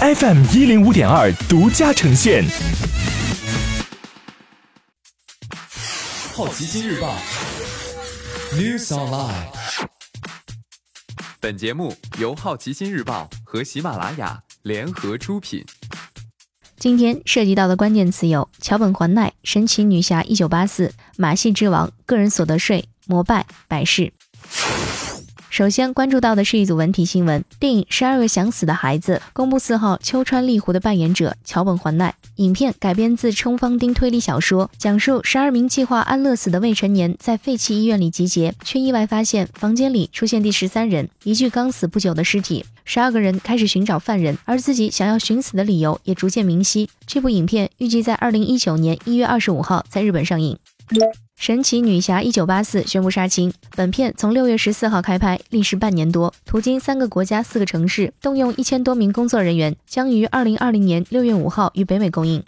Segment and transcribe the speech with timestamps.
[0.00, 2.44] FM 一零五点二独家呈现。
[6.32, 7.16] 好奇心日报
[8.52, 9.48] News Online。
[11.40, 15.64] 本节目由好奇心日报和喜马拉雅联合出品。
[16.78, 24.12] 今天涉及到的关键词有：桥本环奈、神奇女侠一九八四、马戏之王、个人所得税、摩拜、百事。
[25.58, 32.14] 首先关注到的是一组文体新闻：电影《十二个想死的孩子》公布四号，秋川丽湖的扮演者桥本环奈。
[32.36, 42.64] 影片改编自冲方丁推理小说，讲述十二名计划安乐死的未成年在废弃医院里集结，却意外发现房间里出现第十三人，一具刚死不久的尸体。
[42.84, 46.88] 十二个人开始寻找犯人，而自己想要寻死的理由也逐渐明晰。
[47.04, 50.56] 这部影片预计在二零一九年一月二十五号在日本上映。
[51.38, 53.54] 神奇女侠一九八四宣布杀青。
[53.76, 62.42] 本片从六月十四号开拍，历时半年多，途经三个国家、四个城市，动用一千多名工作人员，将于二零二零年六月五号于北美公映。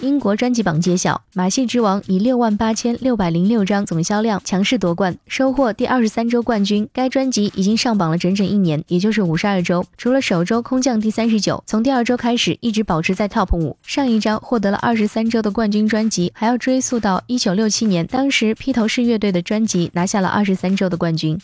[0.00, 6.88] 英国专辑榜揭晓，《马戏之王》以六万八千六百零六张总销量强势夺冠，收获第二十三周冠军。
[6.92, 9.84] 该专辑已经上榜了整整一年，也就是五十二周。
[9.96, 13.76] 除了首周空降第三十九，从第二周开始一直保持在 TOP 五。
[13.86, 21.40] 上一张获得了二十三周的冠军专辑，还要追溯到一九六七年，当时披头士乐队的专辑拿下了二十三周的冠军。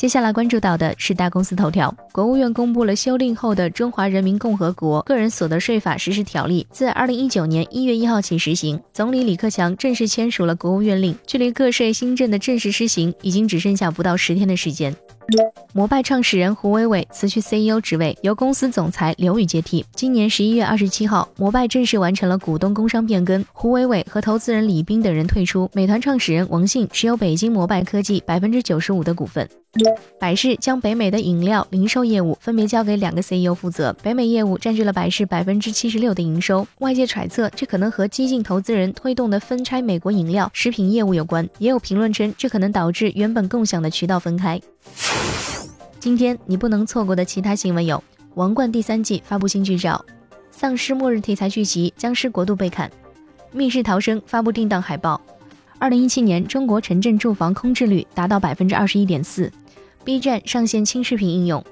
[0.00, 1.94] 接下来关注到的是大公司头条。
[2.10, 8.80] 国务院公布了修订后的《中华人民共和国个人所得税法实施条例》，自二零一九年一月一号起实行。
[8.94, 14.96] 总理李克强正式签署了国务院令，距离个税新政的正式施行，已经只剩下不到十天的时间。
[15.72, 19.84] 摩拜创始人胡伟伟辞去 CEO 职位，由公司总裁刘宇接替。
[19.94, 25.70] 今年十一月二十七号，摩拜正式完成了股东工商变更，胡伟伟和投资人李斌等人退出。
[25.72, 29.48] 美团创始人王兴持有北京摩拜科技百分之九十五的股份。
[30.18, 36.66] 百事将北美的饮料零售业务分别交给两个 CEO 负责，北美业务占据了百事百分之七十六的营收。
[36.80, 44.60] 外界揣测，这可能和激进投资人推动的分拆美国饮料、食品业务有关，也有评论称，这可能导致原本共享的渠道分开。
[45.98, 47.96] 今天你不能错过的其他新闻有：
[48.34, 50.04] 《王冠》第三季发布新剧照，
[50.50, 52.88] 丧尸末日题材剧集《僵尸国度》被砍，
[53.52, 55.20] 《密室逃生》发布定档海报。
[55.78, 59.50] 二零一七年中国城镇住房空置率达到百分之二十一点四。
[60.04, 61.62] B 站上线轻视频应用，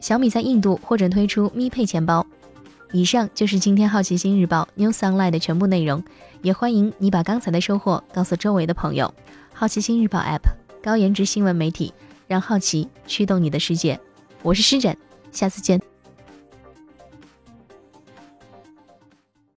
[0.00, 2.26] 小米在印度或者推出咪配钱包。
[2.92, 6.02] 以上就是今天好奇心日报 New Sunlight 的全部内容，
[6.42, 9.14] 也欢迎你把刚才的收获告诉周围的朋友。
[9.52, 10.40] 好奇心日报 App
[10.82, 11.92] 高颜值新闻媒体，
[12.30, 13.98] 让好奇驱动你的世界。
[14.40, 14.96] 我是施展，
[15.32, 15.89] 下次见。